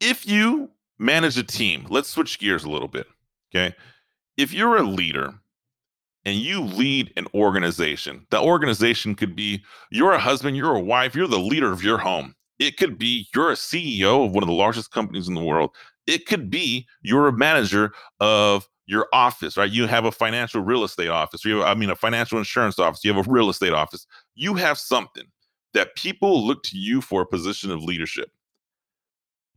If 0.00 0.26
you 0.26 0.70
manage 0.98 1.36
a 1.38 1.42
team, 1.42 1.86
let's 1.90 2.08
switch 2.08 2.38
gears 2.38 2.64
a 2.64 2.70
little 2.70 2.88
bit. 2.88 3.06
Okay. 3.54 3.74
If 4.36 4.52
you're 4.52 4.76
a 4.76 4.82
leader 4.82 5.34
and 6.24 6.36
you 6.36 6.62
lead 6.62 7.12
an 7.16 7.26
organization, 7.34 8.26
the 8.30 8.40
organization 8.40 9.14
could 9.14 9.34
be 9.34 9.62
you're 9.90 10.12
a 10.12 10.18
husband, 10.18 10.56
you're 10.56 10.76
a 10.76 10.80
wife, 10.80 11.14
you're 11.14 11.26
the 11.26 11.38
leader 11.38 11.72
of 11.72 11.82
your 11.82 11.98
home. 11.98 12.34
It 12.58 12.76
could 12.76 12.98
be 12.98 13.28
you're 13.34 13.50
a 13.50 13.54
CEO 13.54 14.26
of 14.26 14.32
one 14.32 14.42
of 14.42 14.48
the 14.48 14.54
largest 14.54 14.90
companies 14.90 15.28
in 15.28 15.34
the 15.34 15.44
world. 15.44 15.70
It 16.06 16.26
could 16.26 16.50
be 16.50 16.86
you're 17.02 17.28
a 17.28 17.32
manager 17.32 17.92
of 18.20 18.68
your 18.88 19.06
office, 19.12 19.58
right? 19.58 19.70
You 19.70 19.86
have 19.86 20.06
a 20.06 20.10
financial 20.10 20.62
real 20.62 20.82
estate 20.82 21.10
office. 21.10 21.44
Have, 21.44 21.60
I 21.60 21.74
mean, 21.74 21.90
a 21.90 21.94
financial 21.94 22.38
insurance 22.38 22.78
office. 22.78 23.04
You 23.04 23.12
have 23.12 23.28
a 23.28 23.30
real 23.30 23.50
estate 23.50 23.74
office. 23.74 24.06
You 24.34 24.54
have 24.54 24.78
something 24.78 25.26
that 25.74 25.94
people 25.94 26.46
look 26.46 26.62
to 26.64 26.78
you 26.78 27.02
for 27.02 27.20
a 27.20 27.26
position 27.26 27.70
of 27.70 27.82
leadership. 27.82 28.30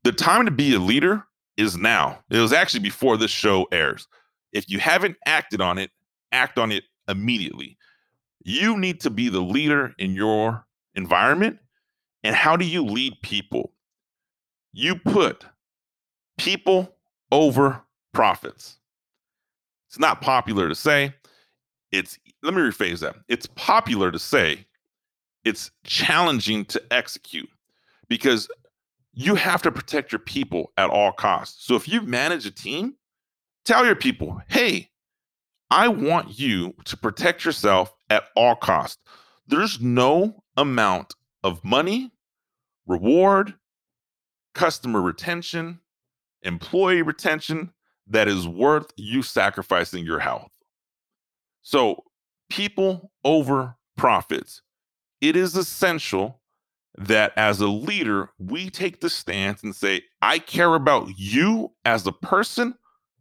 The 0.04 0.12
time 0.12 0.44
to 0.46 0.52
be 0.52 0.76
a 0.76 0.80
leader 0.80 1.24
is 1.56 1.78
now. 1.78 2.20
It 2.30 2.40
was 2.40 2.52
actually 2.52 2.82
before 2.82 3.16
this 3.16 3.32
show 3.32 3.68
airs. 3.72 4.06
If 4.52 4.70
you 4.70 4.80
haven't 4.80 5.16
acted 5.26 5.62
on 5.62 5.78
it, 5.78 5.92
act 6.34 6.60
on 6.60 6.74
it 6.74 6.84
immediately. 7.08 7.78
You 8.44 8.78
need 8.78 9.00
to 9.02 9.10
be 9.10 9.30
the 9.30 9.40
leader 9.40 9.94
in 9.98 10.14
your 10.14 10.66
environment. 10.96 11.58
And 12.24 12.36
how 12.36 12.58
do 12.58 12.66
you 12.66 12.84
lead 12.84 13.14
people? 13.24 13.72
You 14.74 14.98
put 14.98 15.46
people 16.38 16.96
over 17.32 17.82
profits. 18.14 18.81
It's 19.92 20.00
not 20.00 20.22
popular 20.22 20.70
to 20.70 20.76
say. 20.76 21.14
It's, 21.92 22.18
let 22.42 22.54
me 22.54 22.62
rephrase 22.62 23.00
that. 23.00 23.18
It's 23.28 23.46
popular 23.56 24.10
to 24.10 24.20
say, 24.20 24.66
it's 25.44 25.70
challenging 25.84 26.64
to 26.66 26.82
execute 26.92 27.50
because 28.08 28.48
you 29.12 29.36
have 29.36 29.62
to 29.64 29.70
protect 29.70 30.14
your 30.14 30.20
people 30.20 30.72
at 30.78 30.90
all 30.90 31.12
costs. 31.12 31.66
So 31.66 31.76
if 31.76 31.90
you 31.90 32.04
manage 32.04 32.46
a 32.46 32.52
team, 32.52 32.96
tell 33.66 33.86
your 33.86 33.98
people, 33.98 34.42
hey, 34.48 34.92
I 35.70 35.90
want 35.90 36.40
you 36.40 36.74
to 36.86 36.96
protect 36.96 37.44
yourself 37.44 37.94
at 38.10 38.24
all 38.34 38.56
costs. 38.56 39.04
There's 39.46 39.82
no 39.82 40.42
amount 40.56 41.16
of 41.44 41.66
money, 41.66 42.12
reward, 42.88 43.56
customer 44.56 45.02
retention, 45.02 45.82
employee 46.44 47.02
retention 47.02 47.74
that 48.08 48.28
is 48.28 48.48
worth 48.48 48.92
you 48.96 49.22
sacrificing 49.22 50.06
your 50.06 50.20
health. 50.20 50.52
So, 51.62 52.04
people 52.50 53.12
over 53.24 53.76
profits. 53.96 54.62
It 55.22 55.36
is 55.36 55.56
essential 55.56 56.42
that 56.98 57.34
as 57.38 57.62
a 57.62 57.68
leader, 57.68 58.30
we 58.38 58.70
take 58.70 59.00
the 59.00 59.10
stance 59.10 59.64
and 59.64 59.76
say, 59.76 60.04
I 60.22 60.40
care 60.40 60.76
about 60.76 61.08
you 61.18 61.72
as 61.86 62.06
a 62.06 62.12
person 62.12 62.76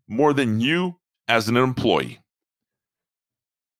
more 0.08 0.32
than 0.32 0.60
you 0.60 0.96
as 1.28 1.49
an 1.49 1.56
employee. 1.56 2.18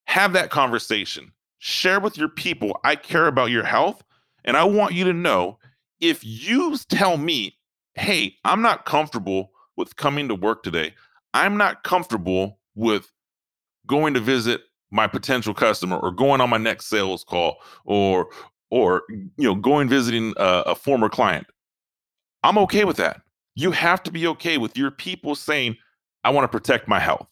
Have 0.05 0.33
that 0.33 0.49
conversation. 0.49 1.33
Share 1.59 1.99
with 1.99 2.17
your 2.17 2.29
people, 2.29 2.79
I 2.83 2.95
care 2.95 3.27
about 3.27 3.51
your 3.51 3.63
health. 3.63 4.03
And 4.43 4.57
I 4.57 4.63
want 4.63 4.93
you 4.93 5.03
to 5.05 5.13
know 5.13 5.59
if 5.99 6.23
you 6.23 6.75
tell 6.89 7.17
me, 7.17 7.57
hey, 7.93 8.35
I'm 8.43 8.61
not 8.61 8.85
comfortable 8.85 9.51
with 9.77 9.95
coming 9.95 10.27
to 10.27 10.35
work 10.35 10.63
today, 10.63 10.93
I'm 11.33 11.57
not 11.57 11.83
comfortable 11.83 12.59
with 12.75 13.11
going 13.87 14.13
to 14.13 14.19
visit 14.19 14.61
my 14.91 15.07
potential 15.07 15.53
customer 15.53 15.97
or 15.97 16.11
going 16.11 16.41
on 16.41 16.49
my 16.49 16.57
next 16.57 16.87
sales 16.87 17.23
call 17.23 17.57
or 17.85 18.29
or 18.69 19.03
you 19.09 19.29
know 19.37 19.55
going 19.55 19.89
visiting 19.89 20.33
a, 20.37 20.63
a 20.67 20.75
former 20.75 21.09
client. 21.09 21.47
I'm 22.43 22.57
okay 22.59 22.85
with 22.85 22.97
that. 22.97 23.21
You 23.55 23.71
have 23.71 24.03
to 24.03 24.11
be 24.11 24.27
okay 24.27 24.57
with 24.57 24.77
your 24.77 24.91
people 24.91 25.35
saying 25.35 25.77
i 26.23 26.29
want 26.29 26.43
to 26.43 26.57
protect 26.57 26.87
my 26.87 26.99
health. 26.99 27.29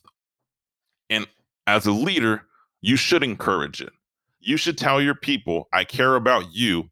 And 1.09 1.27
as 1.67 1.85
a 1.85 1.91
leader 1.91 2.43
you 2.81 2.95
should 2.95 3.23
encourage 3.23 3.81
it. 3.81 3.91
You 4.39 4.55
should 4.55 4.77
tell 4.77 5.01
your 5.01 5.15
people 5.15 5.67
i 5.73 5.83
care 5.83 6.15
about 6.15 6.53
you 6.53 6.89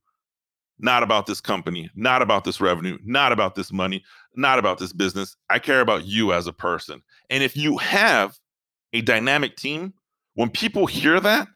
not 0.79 1.03
about 1.03 1.25
this 1.25 1.41
company 1.41 1.89
not 1.96 2.22
about 2.22 2.43
this 2.43 2.62
revenue 2.62 2.98
not 3.03 3.31
about 3.31 3.55
this 3.55 3.72
money 3.72 4.03
not 4.36 4.60
about 4.60 4.77
this 4.77 4.93
business 4.93 5.36
i 5.50 5.57
care 5.57 5.81
about 5.81 6.05
you 6.05 6.34
as 6.34 6.48
a 6.48 6.53
person 6.53 7.01
and 7.29 7.43
if 7.43 7.55
you 7.57 7.77
have 7.77 8.38
a 8.93 9.01
dynamic 9.01 9.55
team 9.55 9.93
when 10.36 10.50
people 10.50 10.86
hear 10.86 11.19
that 11.19 11.48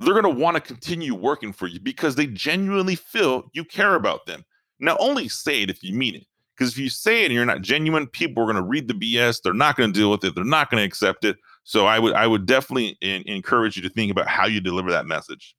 they're 0.00 0.20
going 0.20 0.34
to 0.34 0.40
want 0.40 0.56
to 0.56 0.60
continue 0.60 1.14
working 1.14 1.52
for 1.52 1.66
you 1.66 1.80
because 1.80 2.16
they 2.16 2.26
genuinely 2.26 2.96
feel 2.96 3.44
you 3.54 3.64
care 3.64 3.94
about 3.94 4.26
them. 4.26 4.44
Now, 4.78 4.96
only 5.00 5.28
say 5.28 5.62
it 5.62 5.70
if 5.70 5.82
you 5.82 5.94
mean 5.94 6.16
it. 6.16 6.26
Because 6.56 6.72
if 6.72 6.78
you 6.78 6.88
say 6.88 7.22
it 7.22 7.26
and 7.26 7.34
you're 7.34 7.44
not 7.44 7.60
genuine, 7.60 8.06
people 8.06 8.42
are 8.42 8.46
going 8.46 8.56
to 8.56 8.62
read 8.62 8.88
the 8.88 8.94
BS. 8.94 9.42
They're 9.42 9.52
not 9.52 9.76
going 9.76 9.92
to 9.92 9.98
deal 9.98 10.10
with 10.10 10.24
it. 10.24 10.34
They're 10.34 10.44
not 10.44 10.70
going 10.70 10.80
to 10.80 10.86
accept 10.86 11.24
it. 11.24 11.36
So 11.64 11.86
I 11.86 11.98
would 11.98 12.14
I 12.14 12.26
would 12.26 12.46
definitely 12.46 12.96
in, 13.02 13.22
encourage 13.26 13.76
you 13.76 13.82
to 13.82 13.90
think 13.90 14.10
about 14.10 14.26
how 14.26 14.46
you 14.46 14.60
deliver 14.60 14.90
that 14.90 15.06
message. 15.06 15.54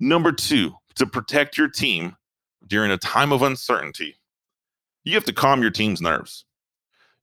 Number 0.00 0.32
two, 0.32 0.72
to 0.96 1.06
protect 1.06 1.56
your 1.56 1.68
team 1.68 2.16
during 2.66 2.90
a 2.90 2.98
time 2.98 3.32
of 3.32 3.42
uncertainty, 3.42 4.16
you 5.04 5.14
have 5.14 5.24
to 5.24 5.32
calm 5.32 5.62
your 5.62 5.70
team's 5.70 6.00
nerves. 6.00 6.44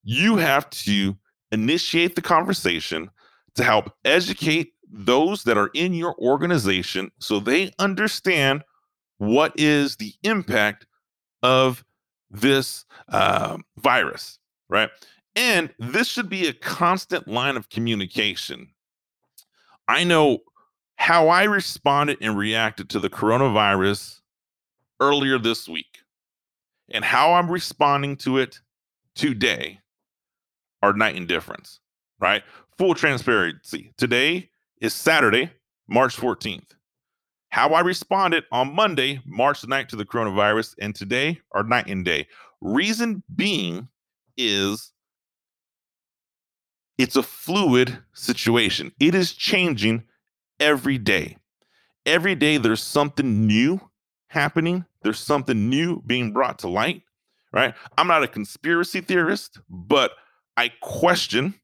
You 0.04 0.38
have 0.38 0.70
to 0.72 1.18
initiate 1.52 2.16
the 2.16 2.22
conversation 2.22 3.10
to 3.56 3.64
help 3.64 3.94
educate 4.06 4.74
those 4.92 5.44
that 5.44 5.58
are 5.58 5.70
in 5.74 5.94
your 5.94 6.16
organization 6.20 7.12
so 7.20 7.40
they 7.40 7.72
understand 7.80 8.64
what 9.18 9.54
is 9.56 9.98
the 9.98 10.14
impact 10.24 10.88
of 11.44 11.84
this 12.32 12.86
uh, 13.10 13.58
virus, 13.78 14.40
right? 14.70 14.90
And 15.36 15.74
this 15.80 16.08
should 16.08 16.30
be 16.30 16.48
a 16.48 16.54
constant 16.54 17.28
line 17.28 17.58
of 17.58 17.70
communication. 17.70 18.70
I 19.88 20.04
know 20.04 20.40
how 21.00 21.30
I 21.30 21.46
responded 21.46 22.18
and 22.20 22.38
reacted 22.38 22.90
to 22.90 23.00
the 23.00 23.10
coronavirus 23.10 24.20
earlier 25.00 25.40
this 25.40 25.68
week 25.68 26.00
and 26.92 27.06
how 27.06 27.34
I'm 27.34 27.50
responding 27.50 28.18
to 28.18 28.38
it 28.38 28.60
today 29.16 29.80
are 30.84 30.92
night 30.92 31.16
and 31.16 31.26
difference, 31.26 31.80
right? 32.20 32.44
Full 32.78 32.96
transparency. 32.96 33.94
Today, 33.98 34.50
is 34.82 34.94
Saturday, 34.94 35.52
March 35.88 36.18
14th. 36.18 36.72
How 37.50 37.70
I 37.70 37.80
responded 37.80 38.44
on 38.52 38.76
Monday, 38.76 39.22
March 39.26 39.62
9th 39.62 39.88
to 39.88 39.96
the 39.96 40.06
coronavirus, 40.06 40.76
and 40.82 40.94
today 40.94 41.40
are 41.54 41.64
night 41.64 41.88
and 41.88 42.04
day. 42.04 42.28
Reason 42.60 43.24
being 43.34 43.88
is 44.38 44.92
it's 46.98 47.16
a 47.16 47.24
fluid 47.24 47.98
situation. 48.14 48.92
It 49.00 49.16
is 49.16 49.32
changing 49.32 50.04
every 50.60 50.98
day. 50.98 51.38
Every 52.06 52.36
day 52.36 52.58
there's 52.58 52.84
something 52.84 53.46
new 53.46 53.80
happening. 54.28 54.86
There's 55.04 55.20
something 55.20 55.70
new 55.70 56.02
being 56.06 56.32
brought 56.32 56.60
to 56.60 56.70
light, 56.70 57.04
right? 57.52 57.74
I'm 57.98 58.08
not 58.08 58.24
a 58.24 58.28
conspiracy 58.28 59.02
theorist, 59.02 59.60
but 59.70 60.12
I 60.58 60.72
question 60.82 61.56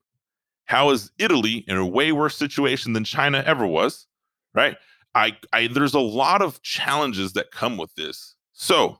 how 0.65 0.89
is 0.89 1.11
Italy 1.17 1.63
in 1.67 1.77
a 1.77 1.85
way 1.85 2.11
worse 2.11 2.35
situation 2.35 2.93
than 2.93 3.03
China 3.03 3.43
ever 3.45 3.65
was? 3.65 4.07
Right? 4.53 4.77
I, 5.13 5.37
I 5.53 5.67
there's 5.67 5.93
a 5.93 5.99
lot 5.99 6.41
of 6.41 6.61
challenges 6.61 7.33
that 7.33 7.51
come 7.51 7.77
with 7.77 7.93
this. 7.95 8.35
So, 8.53 8.99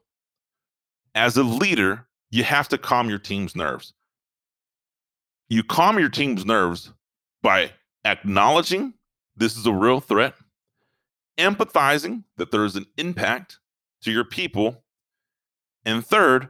as 1.14 1.38
a 1.38 1.44
leader, 1.44 2.08
you 2.30 2.44
have 2.44 2.68
to 2.70 2.78
calm 2.78 3.10
your 3.10 3.20
team's 3.20 3.56
nerves. 3.56 3.94
You 5.50 5.64
calm 5.64 6.00
your 6.00 6.10
team's 6.10 6.46
nerves 6.46 6.92
by 7.42 7.72
acknowledging 8.04 8.94
this 9.38 9.58
is 9.58 9.66
a 9.66 9.74
real 9.74 10.00
threat, 10.00 10.36
empathizing 11.38 12.24
that 12.38 12.52
there 12.52 12.66
is 12.66 12.76
an 12.76 12.86
impact 12.98 13.60
to 14.02 14.12
your 14.12 14.26
people, 14.26 14.84
and 15.86 16.06
third, 16.06 16.50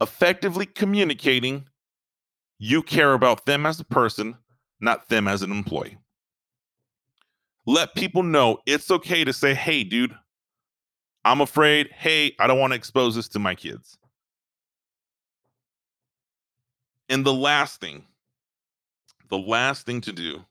effectively 0.00 0.66
communicating 0.66 1.66
you 2.58 2.82
care 2.82 3.14
about 3.14 3.46
them 3.46 3.66
as 3.66 3.80
a 3.80 3.84
person, 3.84 4.36
not 4.80 5.08
them 5.08 5.28
as 5.28 5.42
an 5.42 5.50
employee. 5.50 5.98
Let 7.66 7.94
people 7.94 8.22
know 8.22 8.58
it's 8.66 8.90
okay 8.90 9.24
to 9.24 9.32
say, 9.32 9.54
hey, 9.54 9.84
dude, 9.84 10.14
I'm 11.24 11.40
afraid. 11.40 11.90
Hey, 11.92 12.34
I 12.38 12.46
don't 12.46 12.58
want 12.58 12.72
to 12.72 12.76
expose 12.76 13.14
this 13.14 13.28
to 13.28 13.38
my 13.38 13.54
kids. 13.54 13.98
And 17.08 17.24
the 17.24 17.34
last 17.34 17.80
thing, 17.80 18.04
the 19.28 19.38
last 19.38 19.84
thing 19.84 20.00
to 20.02 20.12
do 20.12 20.44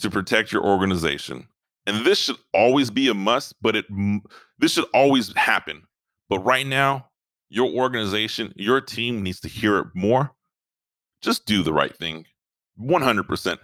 to 0.00 0.10
protect 0.10 0.52
your 0.52 0.64
organization, 0.64 1.46
and 1.86 2.04
this 2.04 2.18
should 2.18 2.36
always 2.52 2.90
be 2.90 3.08
a 3.08 3.14
must, 3.14 3.54
but 3.62 3.76
it 3.76 3.86
this 4.58 4.72
should 4.72 4.86
always 4.94 5.34
happen. 5.36 5.82
But 6.28 6.40
right 6.40 6.66
now, 6.66 7.06
your 7.48 7.70
organization, 7.70 8.52
your 8.56 8.80
team 8.80 9.22
needs 9.22 9.40
to 9.40 9.48
hear 9.48 9.78
it 9.78 9.88
more 9.94 10.32
just 11.22 11.46
do 11.46 11.62
the 11.62 11.72
right 11.72 11.94
thing. 11.94 12.26
100%. 12.80 13.58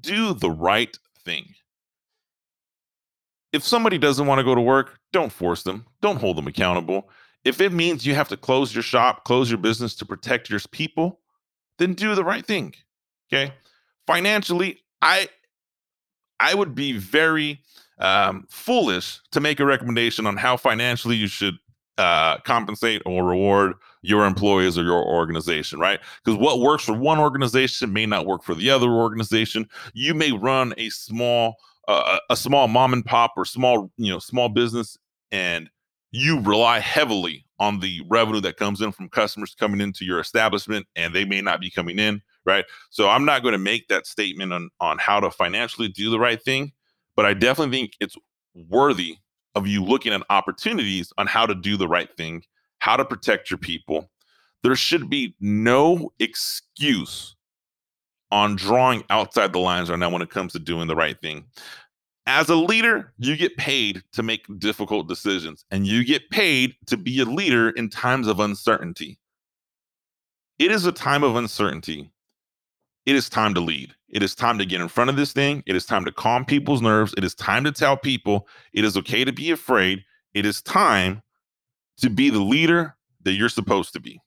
Do 0.00 0.34
the 0.34 0.50
right 0.50 0.96
thing. 1.24 1.46
If 3.52 3.62
somebody 3.64 3.98
doesn't 3.98 4.26
want 4.26 4.38
to 4.38 4.44
go 4.44 4.54
to 4.54 4.60
work, 4.60 4.98
don't 5.12 5.32
force 5.32 5.62
them. 5.62 5.86
Don't 6.00 6.20
hold 6.20 6.38
them 6.38 6.46
accountable. 6.46 7.10
If 7.44 7.60
it 7.60 7.72
means 7.72 8.06
you 8.06 8.14
have 8.14 8.28
to 8.28 8.36
close 8.36 8.74
your 8.74 8.82
shop, 8.82 9.24
close 9.24 9.50
your 9.50 9.58
business 9.58 9.94
to 9.96 10.06
protect 10.06 10.48
your 10.48 10.60
people, 10.70 11.20
then 11.78 11.92
do 11.92 12.14
the 12.14 12.24
right 12.24 12.46
thing. 12.46 12.74
Okay? 13.30 13.52
Financially, 14.06 14.80
I 15.02 15.28
I 16.42 16.54
would 16.54 16.74
be 16.74 16.98
very 16.98 17.60
um, 17.98 18.46
foolish 18.50 19.20
to 19.30 19.40
make 19.40 19.60
a 19.60 19.64
recommendation 19.64 20.26
on 20.26 20.36
how 20.36 20.56
financially 20.56 21.16
you 21.16 21.28
should 21.28 21.56
uh, 21.98 22.38
compensate 22.38 23.00
or 23.06 23.24
reward 23.24 23.74
your 24.02 24.26
employees 24.26 24.76
or 24.76 24.82
your 24.82 25.04
organization, 25.04 25.78
right? 25.78 26.00
Because 26.24 26.38
what 26.38 26.58
works 26.58 26.84
for 26.84 26.94
one 26.94 27.20
organization 27.20 27.92
may 27.92 28.06
not 28.06 28.26
work 28.26 28.42
for 28.42 28.56
the 28.56 28.70
other 28.70 28.90
organization. 28.90 29.68
You 29.94 30.14
may 30.14 30.32
run 30.32 30.74
a 30.76 30.90
small 30.90 31.56
uh, 31.88 32.18
a 32.30 32.36
small 32.36 32.68
mom 32.68 32.92
and 32.92 33.04
pop 33.04 33.32
or 33.36 33.44
small 33.44 33.90
you 33.96 34.12
know 34.12 34.18
small 34.18 34.48
business, 34.48 34.98
and 35.30 35.70
you 36.10 36.40
rely 36.40 36.80
heavily 36.80 37.46
on 37.58 37.78
the 37.78 38.02
revenue 38.08 38.40
that 38.40 38.56
comes 38.56 38.80
in 38.80 38.90
from 38.90 39.08
customers 39.08 39.54
coming 39.54 39.80
into 39.80 40.04
your 40.04 40.18
establishment 40.18 40.86
and 40.96 41.14
they 41.14 41.24
may 41.24 41.40
not 41.40 41.60
be 41.60 41.70
coming 41.70 41.98
in, 41.98 42.20
right? 42.44 42.64
So 42.90 43.08
I'm 43.08 43.24
not 43.24 43.42
going 43.42 43.52
to 43.52 43.58
make 43.58 43.88
that 43.88 44.06
statement 44.06 44.52
on 44.52 44.70
on 44.80 44.98
how 44.98 45.20
to 45.20 45.30
financially 45.30 45.88
do 45.88 46.10
the 46.10 46.18
right 46.18 46.42
thing, 46.42 46.72
but 47.16 47.26
I 47.26 47.34
definitely 47.34 47.76
think 47.76 47.92
it's 48.00 48.16
worthy 48.68 49.16
of 49.54 49.66
you 49.66 49.84
looking 49.84 50.12
at 50.12 50.22
opportunities 50.30 51.12
on 51.18 51.26
how 51.26 51.46
to 51.46 51.54
do 51.54 51.76
the 51.76 51.88
right 51.88 52.14
thing, 52.16 52.42
how 52.78 52.96
to 52.96 53.04
protect 53.04 53.50
your 53.50 53.58
people. 53.58 54.10
There 54.62 54.76
should 54.76 55.10
be 55.10 55.34
no 55.40 56.12
excuse 56.18 57.34
on 58.30 58.56
drawing 58.56 59.04
outside 59.10 59.52
the 59.52 59.58
lines 59.58 59.90
right 59.90 59.98
now 59.98 60.10
when 60.10 60.22
it 60.22 60.30
comes 60.30 60.52
to 60.52 60.58
doing 60.58 60.88
the 60.88 60.96
right 60.96 61.20
thing. 61.20 61.44
As 62.26 62.48
a 62.48 62.54
leader, 62.54 63.12
you 63.18 63.36
get 63.36 63.56
paid 63.56 64.02
to 64.12 64.22
make 64.22 64.46
difficult 64.58 65.08
decisions 65.08 65.64
and 65.70 65.86
you 65.86 66.04
get 66.04 66.30
paid 66.30 66.76
to 66.86 66.96
be 66.96 67.20
a 67.20 67.24
leader 67.24 67.70
in 67.70 67.90
times 67.90 68.28
of 68.28 68.40
uncertainty. 68.40 69.18
It 70.58 70.70
is 70.70 70.86
a 70.86 70.92
time 70.92 71.24
of 71.24 71.34
uncertainty. 71.34 72.10
It 73.04 73.16
is 73.16 73.28
time 73.28 73.54
to 73.54 73.60
lead. 73.60 73.94
It 74.08 74.22
is 74.22 74.34
time 74.34 74.58
to 74.58 74.66
get 74.66 74.80
in 74.80 74.88
front 74.88 75.10
of 75.10 75.16
this 75.16 75.32
thing. 75.32 75.62
It 75.66 75.74
is 75.74 75.86
time 75.86 76.04
to 76.04 76.12
calm 76.12 76.44
people's 76.44 76.82
nerves. 76.82 77.14
It 77.16 77.24
is 77.24 77.34
time 77.34 77.64
to 77.64 77.72
tell 77.72 77.96
people 77.96 78.46
it 78.72 78.84
is 78.84 78.96
okay 78.98 79.24
to 79.24 79.32
be 79.32 79.50
afraid. 79.50 80.04
It 80.34 80.46
is 80.46 80.62
time 80.62 81.22
to 81.98 82.10
be 82.10 82.30
the 82.30 82.40
leader 82.40 82.94
that 83.22 83.32
you're 83.32 83.48
supposed 83.48 83.92
to 83.94 84.00
be. 84.00 84.20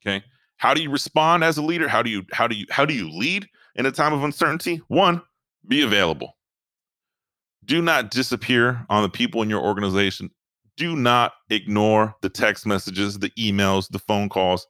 Okay? 0.00 0.24
How 0.56 0.74
do 0.74 0.82
you 0.82 0.90
respond 0.90 1.44
as 1.44 1.58
a 1.58 1.62
leader? 1.62 1.88
How 1.88 2.02
do 2.02 2.10
you 2.10 2.24
how 2.32 2.46
do 2.46 2.56
you 2.56 2.66
how 2.70 2.84
do 2.84 2.94
you 2.94 3.10
lead 3.10 3.48
in 3.74 3.86
a 3.86 3.92
time 3.92 4.12
of 4.12 4.24
uncertainty? 4.24 4.80
One, 4.88 5.22
be 5.66 5.82
available. 5.82 6.36
Do 7.64 7.82
not 7.82 8.10
disappear 8.10 8.84
on 8.88 9.02
the 9.02 9.08
people 9.08 9.42
in 9.42 9.50
your 9.50 9.62
organization. 9.62 10.30
Do 10.76 10.96
not 10.96 11.32
ignore 11.50 12.14
the 12.22 12.28
text 12.28 12.66
messages, 12.66 13.18
the 13.18 13.30
emails, 13.30 13.88
the 13.88 13.98
phone 13.98 14.28
calls. 14.28 14.66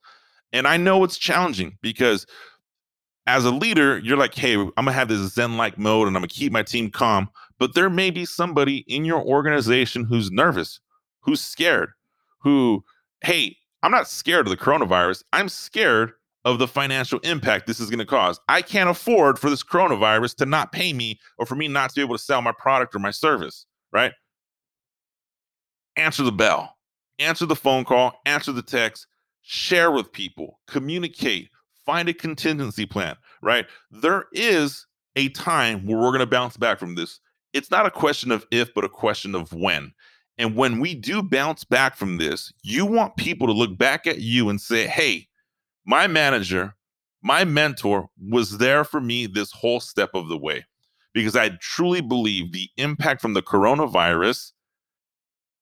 And 0.52 0.66
I 0.66 0.78
know 0.78 1.04
it's 1.04 1.18
challenging 1.18 1.78
because 1.82 2.26
as 3.28 3.44
a 3.44 3.50
leader, 3.50 3.98
you're 3.98 4.16
like, 4.16 4.34
hey, 4.34 4.54
I'm 4.54 4.72
gonna 4.74 4.92
have 4.92 5.08
this 5.08 5.34
Zen 5.34 5.58
like 5.58 5.76
mode 5.76 6.08
and 6.08 6.16
I'm 6.16 6.22
gonna 6.22 6.28
keep 6.28 6.50
my 6.50 6.62
team 6.62 6.90
calm. 6.90 7.28
But 7.58 7.74
there 7.74 7.90
may 7.90 8.10
be 8.10 8.24
somebody 8.24 8.78
in 8.88 9.04
your 9.04 9.22
organization 9.22 10.04
who's 10.04 10.30
nervous, 10.30 10.80
who's 11.20 11.42
scared, 11.42 11.90
who, 12.38 12.82
hey, 13.20 13.54
I'm 13.82 13.90
not 13.90 14.08
scared 14.08 14.46
of 14.46 14.50
the 14.50 14.56
coronavirus. 14.56 15.24
I'm 15.34 15.50
scared 15.50 16.12
of 16.46 16.58
the 16.58 16.66
financial 16.66 17.18
impact 17.18 17.66
this 17.66 17.80
is 17.80 17.90
to 17.90 18.06
cause. 18.06 18.40
I 18.48 18.62
can't 18.62 18.88
afford 18.88 19.38
for 19.38 19.50
this 19.50 19.62
coronavirus 19.62 20.36
to 20.36 20.46
not 20.46 20.72
pay 20.72 20.94
me 20.94 21.20
or 21.36 21.44
for 21.44 21.54
me 21.54 21.68
not 21.68 21.90
to 21.90 21.96
be 21.96 22.00
able 22.00 22.16
to 22.16 22.22
sell 22.22 22.40
my 22.40 22.52
product 22.52 22.94
or 22.94 22.98
my 22.98 23.10
service, 23.10 23.66
right? 23.92 24.12
Answer 25.96 26.22
the 26.22 26.32
bell, 26.32 26.74
answer 27.18 27.44
the 27.44 27.54
phone 27.54 27.84
call, 27.84 28.18
answer 28.24 28.52
the 28.52 28.62
text, 28.62 29.06
share 29.42 29.90
with 29.90 30.12
people, 30.12 30.60
communicate, 30.66 31.50
find 31.88 32.06
a 32.06 32.12
contingency 32.12 32.84
plan, 32.84 33.16
right? 33.40 33.66
There 33.90 34.26
is 34.32 34.86
a 35.16 35.30
time 35.30 35.86
where 35.86 35.96
we're 35.96 36.10
going 36.10 36.18
to 36.18 36.26
bounce 36.26 36.58
back 36.58 36.78
from 36.78 36.96
this. 36.96 37.18
It's 37.54 37.70
not 37.70 37.86
a 37.86 37.90
question 37.90 38.30
of 38.30 38.44
if, 38.50 38.74
but 38.74 38.84
a 38.84 38.90
question 38.90 39.34
of 39.34 39.54
when. 39.54 39.94
And 40.36 40.54
when 40.54 40.80
we 40.80 40.94
do 40.94 41.22
bounce 41.22 41.64
back 41.64 41.96
from 41.96 42.18
this, 42.18 42.52
you 42.62 42.84
want 42.84 43.16
people 43.16 43.46
to 43.46 43.54
look 43.54 43.78
back 43.78 44.06
at 44.06 44.18
you 44.18 44.50
and 44.50 44.60
say, 44.60 44.86
hey, 44.86 45.28
my 45.86 46.06
manager, 46.06 46.74
my 47.22 47.46
mentor 47.46 48.10
was 48.20 48.58
there 48.58 48.84
for 48.84 49.00
me 49.00 49.26
this 49.26 49.50
whole 49.50 49.80
step 49.80 50.10
of 50.12 50.28
the 50.28 50.36
way 50.36 50.66
because 51.14 51.36
I 51.36 51.56
truly 51.62 52.02
believe 52.02 52.52
the 52.52 52.68
impact 52.76 53.22
from 53.22 53.32
the 53.32 53.42
coronavirus, 53.42 54.52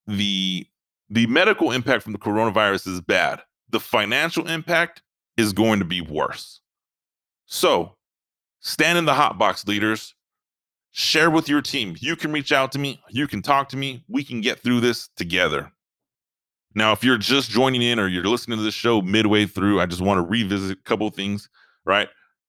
the 0.09 0.67
the 1.09 1.29
medical 1.29 1.71
impact 1.71 2.03
from 2.03 2.15
the 2.15 2.19
coronavirus 2.19 2.89
is 2.89 3.01
bad. 3.01 3.41
The 3.71 3.79
financial 3.79 4.49
impact 4.49 5.03
is 5.37 5.53
going 5.53 5.79
to 5.79 5.85
be 5.85 6.01
worse. 6.01 6.61
So, 7.47 7.97
stand 8.61 8.99
in 8.99 9.05
the 9.05 9.15
hot 9.15 9.39
box 9.39 9.67
leaders 9.67 10.15
share 10.91 11.31
with 11.31 11.47
your 11.47 11.61
team. 11.61 11.95
You 12.01 12.17
can 12.17 12.33
reach 12.33 12.53
out 12.53 12.73
to 12.73 12.79
me, 12.79 13.03
you 13.11 13.29
can 13.29 13.43
talk 13.43 13.69
to 13.71 13.77
me, 13.77 14.03
we 14.09 14.25
can 14.25 14.41
get 14.41 14.61
through 14.61 14.81
this 14.81 15.09
together. 15.17 15.71
Now, 16.75 16.93
if 16.93 17.05
you're 17.05 17.19
just 17.19 17.51
joining 17.51 17.83
in 17.83 17.99
or 17.99 18.09
you're 18.09 18.25
listening 18.25 18.59
to 18.59 18.65
this 18.65 18.75
show 18.75 19.01
midway 19.03 19.47
through, 19.47 19.81
I 19.81 19.87
just 19.87 20.01
want 20.01 20.19
to 20.19 20.23
revisit 20.23 20.79
a 20.79 20.83
couple 20.83 21.09
things, 21.11 21.49
right? 21.85 22.09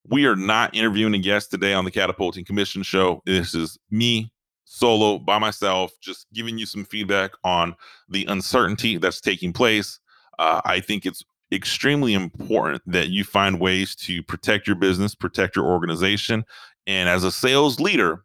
We 0.10 0.26
are 0.26 0.36
not 0.36 0.76
interviewing 0.76 1.14
a 1.14 1.18
guest 1.18 1.52
today 1.52 1.74
on 1.74 1.86
the 1.86 1.92
Catapulting 1.92 2.46
Commission 2.46 2.84
show. 2.84 3.22
This 3.26 3.54
is 3.54 3.78
me 3.92 4.32
solo 4.64 5.18
by 5.18 5.40
myself, 5.40 5.92
just 6.02 6.28
giving 6.34 6.58
you 6.58 6.66
some 6.66 6.86
feedback 6.86 7.32
on 7.44 7.76
the 8.10 8.26
uncertainty 8.26 8.98
that's 8.98 9.22
taking 9.22 9.52
place. 9.52 10.00
Uh, 10.40 10.62
I 10.64 10.80
think 10.80 11.06
it's 11.06 11.24
extremely 11.52 12.14
important 12.14 12.82
that 12.86 13.10
you 13.10 13.24
find 13.24 13.60
ways 13.60 13.96
to 13.96 14.22
protect 14.24 14.68
your 14.68 14.76
business, 14.76 15.16
protect 15.16 15.56
your 15.56 15.66
organization. 15.66 16.46
And 16.86 17.08
as 17.08 17.24
a 17.24 17.32
sales 17.32 17.80
leader, 17.80 18.24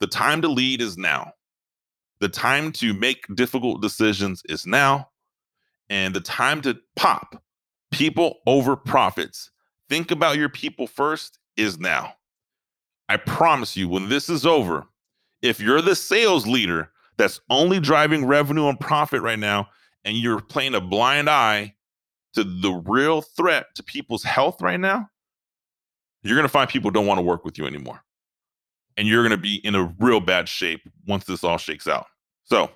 the 0.00 0.06
time 0.06 0.42
to 0.42 0.48
lead 0.48 0.80
is 0.80 0.98
now. 0.98 1.32
The 2.20 2.28
time 2.28 2.72
to 2.72 2.94
make 2.94 3.24
difficult 3.34 3.82
decisions 3.82 4.42
is 4.48 4.66
now. 4.66 5.08
And 5.88 6.14
the 6.14 6.20
time 6.20 6.60
to 6.62 6.78
pop 6.96 7.42
people 7.92 8.40
over 8.46 8.76
profits. 8.76 9.50
Think 9.88 10.10
about 10.10 10.36
your 10.36 10.48
people 10.48 10.86
first 10.86 11.38
is 11.56 11.78
now. 11.78 12.14
I 13.08 13.16
promise 13.18 13.76
you, 13.76 13.88
when 13.88 14.08
this 14.08 14.28
is 14.28 14.44
over, 14.44 14.86
if 15.42 15.60
you're 15.60 15.80
the 15.80 15.94
sales 15.94 16.46
leader 16.46 16.90
that's 17.16 17.40
only 17.48 17.78
driving 17.78 18.26
revenue 18.26 18.68
and 18.68 18.80
profit 18.80 19.22
right 19.22 19.38
now, 19.38 19.68
and 20.04 20.16
you're 20.16 20.40
playing 20.40 20.74
a 20.74 20.80
blind 20.80 21.30
eye 21.30 21.75
to 22.36 22.44
the 22.44 22.82
real 22.86 23.20
threat 23.22 23.66
to 23.74 23.82
people's 23.82 24.22
health 24.22 24.62
right 24.62 24.80
now, 24.80 25.08
you're 26.22 26.36
going 26.36 26.44
to 26.44 26.48
find 26.48 26.70
people 26.70 26.90
don't 26.90 27.06
want 27.06 27.18
to 27.18 27.22
work 27.22 27.44
with 27.44 27.58
you 27.58 27.66
anymore 27.66 28.02
and 28.96 29.06
you're 29.06 29.22
going 29.22 29.30
to 29.30 29.36
be 29.36 29.56
in 29.56 29.74
a 29.74 29.94
real 29.98 30.20
bad 30.20 30.48
shape 30.48 30.82
once 31.06 31.24
this 31.24 31.44
all 31.44 31.58
shakes 31.58 31.86
out. 31.86 32.06
So, 32.44 32.70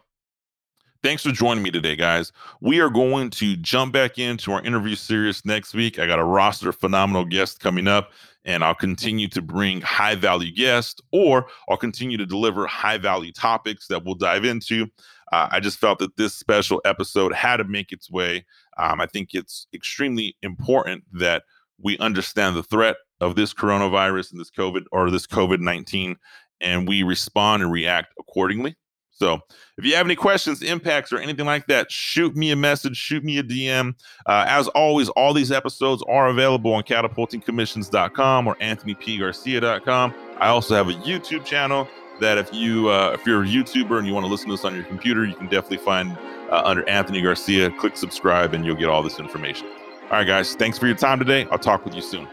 thanks 1.02 1.22
for 1.22 1.30
joining 1.30 1.62
me 1.62 1.70
today, 1.70 1.96
guys. 1.96 2.32
We 2.60 2.80
are 2.80 2.90
going 2.90 3.30
to 3.30 3.56
jump 3.56 3.92
back 3.92 4.18
into 4.18 4.52
our 4.52 4.62
interview 4.62 4.96
series 4.96 5.44
next 5.44 5.74
week. 5.74 5.98
I 5.98 6.06
got 6.06 6.18
a 6.18 6.24
roster 6.24 6.68
of 6.68 6.76
phenomenal 6.76 7.24
guests 7.24 7.56
coming 7.56 7.88
up, 7.88 8.12
and 8.44 8.62
I'll 8.62 8.74
continue 8.74 9.28
to 9.28 9.40
bring 9.40 9.80
high 9.80 10.14
value 10.14 10.52
guests 10.52 11.00
or 11.12 11.46
I'll 11.68 11.76
continue 11.76 12.16
to 12.18 12.26
deliver 12.26 12.66
high 12.66 12.98
value 12.98 13.32
topics 13.32 13.86
that 13.88 14.04
we'll 14.04 14.14
dive 14.14 14.44
into. 14.44 14.86
Uh, 15.32 15.48
I 15.52 15.60
just 15.60 15.78
felt 15.78 16.00
that 16.00 16.16
this 16.16 16.34
special 16.34 16.80
episode 16.84 17.32
had 17.32 17.58
to 17.58 17.64
make 17.64 17.92
its 17.92 18.10
way. 18.10 18.44
Um, 18.80 19.00
I 19.00 19.06
think 19.06 19.34
it's 19.34 19.66
extremely 19.74 20.36
important 20.42 21.04
that 21.12 21.44
we 21.80 21.98
understand 21.98 22.56
the 22.56 22.62
threat 22.62 22.96
of 23.20 23.36
this 23.36 23.52
coronavirus 23.52 24.32
and 24.32 24.40
this 24.40 24.50
COVID 24.50 24.84
or 24.92 25.10
this 25.10 25.26
COVID 25.26 25.60
19, 25.60 26.16
and 26.60 26.88
we 26.88 27.02
respond 27.02 27.62
and 27.62 27.70
react 27.70 28.14
accordingly. 28.18 28.76
So 29.10 29.40
if 29.76 29.84
you 29.84 29.94
have 29.96 30.06
any 30.06 30.16
questions, 30.16 30.62
impacts, 30.62 31.12
or 31.12 31.18
anything 31.18 31.44
like 31.44 31.66
that, 31.66 31.92
shoot 31.92 32.34
me 32.34 32.52
a 32.52 32.56
message, 32.56 32.96
shoot 32.96 33.22
me 33.22 33.36
a 33.36 33.42
DM. 33.42 33.94
Uh, 34.24 34.46
as 34.48 34.66
always, 34.68 35.10
all 35.10 35.34
these 35.34 35.52
episodes 35.52 36.02
are 36.08 36.28
available 36.28 36.72
on 36.72 36.84
catapultingcommissions.com 36.84 38.46
or 38.46 38.54
anthonypgarcia.com. 38.56 40.14
I 40.38 40.48
also 40.48 40.74
have 40.74 40.88
a 40.88 40.94
YouTube 40.94 41.44
channel 41.44 41.86
that 42.20 42.38
if 42.38 42.52
you 42.52 42.88
uh, 42.88 43.10
if 43.12 43.26
you're 43.26 43.42
a 43.42 43.46
YouTuber 43.46 43.98
and 43.98 44.06
you 44.06 44.14
want 44.14 44.24
to 44.24 44.30
listen 44.30 44.46
to 44.48 44.54
this 44.54 44.64
on 44.64 44.74
your 44.74 44.84
computer, 44.84 45.24
you 45.24 45.34
can 45.34 45.46
definitely 45.46 45.78
find 45.78 46.16
uh, 46.50 46.62
under 46.64 46.88
Anthony 46.88 47.20
Garcia. 47.20 47.70
Click 47.70 47.96
subscribe, 47.96 48.54
and 48.54 48.64
you'll 48.64 48.76
get 48.76 48.88
all 48.88 49.02
this 49.02 49.18
information. 49.18 49.66
All 50.04 50.18
right, 50.18 50.26
guys, 50.26 50.54
thanks 50.54 50.78
for 50.78 50.86
your 50.86 50.96
time 50.96 51.18
today. 51.18 51.46
I'll 51.50 51.58
talk 51.58 51.84
with 51.84 51.94
you 51.94 52.02
soon. 52.02 52.28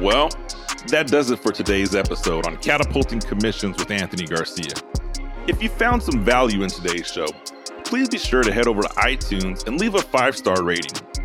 Well, 0.00 0.30
that 0.88 1.06
does 1.06 1.30
it 1.30 1.38
for 1.38 1.52
today's 1.52 1.94
episode 1.94 2.46
on 2.46 2.56
Catapulting 2.56 3.20
Commissions 3.20 3.78
with 3.78 3.90
Anthony 3.90 4.26
Garcia. 4.26 4.74
If 5.46 5.62
you 5.62 5.68
found 5.68 6.02
some 6.02 6.24
value 6.24 6.64
in 6.64 6.70
today's 6.70 7.06
show, 7.06 7.26
please 7.84 8.08
be 8.08 8.18
sure 8.18 8.42
to 8.42 8.52
head 8.52 8.66
over 8.66 8.82
to 8.82 8.88
iTunes 8.88 9.66
and 9.66 9.78
leave 9.78 9.94
a 9.94 10.02
five 10.02 10.36
star 10.36 10.62
rating. 10.62 11.21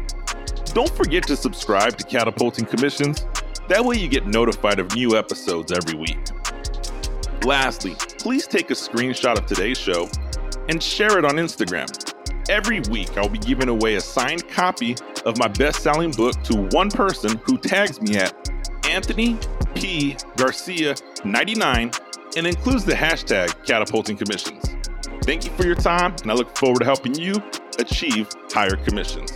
Don't 0.77 0.95
forget 0.95 1.25
to 1.25 1.35
subscribe 1.35 1.97
to 1.97 2.03
Catapulting 2.03 2.65
Commissions. 2.65 3.25
That 3.67 3.83
way, 3.83 3.95
you 3.95 4.07
get 4.07 4.27
notified 4.27 4.77
of 4.77 4.93
new 4.93 5.17
episodes 5.17 5.71
every 5.71 5.97
week. 5.97 6.19
Lastly, 7.43 7.95
please 8.19 8.45
take 8.45 8.69
a 8.69 8.75
screenshot 8.75 9.39
of 9.39 9.47
today's 9.47 9.79
show 9.79 10.07
and 10.69 10.83
share 10.83 11.17
it 11.17 11.25
on 11.25 11.37
Instagram. 11.37 11.87
Every 12.47 12.81
week, 12.91 13.17
I'll 13.17 13.27
be 13.27 13.39
giving 13.39 13.69
away 13.69 13.95
a 13.95 14.01
signed 14.01 14.47
copy 14.49 14.95
of 15.25 15.39
my 15.39 15.47
best 15.47 15.81
selling 15.81 16.11
book 16.11 16.39
to 16.43 16.67
one 16.69 16.91
person 16.91 17.41
who 17.45 17.57
tags 17.57 17.99
me 17.99 18.17
at 18.17 18.35
Anthony 18.87 19.35
P. 19.73 20.15
Garcia 20.35 20.93
99 21.25 21.89
and 22.37 22.45
includes 22.45 22.85
the 22.85 22.93
hashtag 22.93 23.65
catapulting 23.65 24.15
commissions. 24.15 24.75
Thank 25.23 25.43
you 25.43 25.49
for 25.53 25.65
your 25.65 25.73
time, 25.73 26.15
and 26.21 26.29
I 26.29 26.35
look 26.35 26.55
forward 26.55 26.81
to 26.81 26.85
helping 26.85 27.15
you 27.15 27.33
achieve 27.79 28.29
higher 28.51 28.75
commissions. 28.75 29.31